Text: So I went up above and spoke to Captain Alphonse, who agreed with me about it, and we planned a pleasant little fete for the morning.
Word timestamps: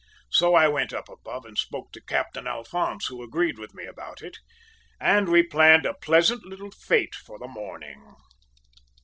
So 0.31 0.55
I 0.55 0.67
went 0.67 0.93
up 0.93 1.09
above 1.09 1.45
and 1.45 1.55
spoke 1.55 1.91
to 1.93 2.01
Captain 2.01 2.47
Alphonse, 2.47 3.05
who 3.05 3.21
agreed 3.21 3.59
with 3.59 3.75
me 3.75 3.85
about 3.85 4.23
it, 4.23 4.39
and 4.99 5.29
we 5.29 5.43
planned 5.43 5.85
a 5.85 5.93
pleasant 5.93 6.43
little 6.43 6.71
fete 6.71 7.13
for 7.13 7.37
the 7.37 7.47
morning. 7.47 8.03